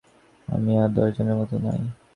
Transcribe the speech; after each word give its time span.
আমি 0.47 0.71
আর 0.77 0.89
দশ 0.95 1.09
জনের 1.15 1.37
মতো 1.39 1.55
নাই। 1.65 1.79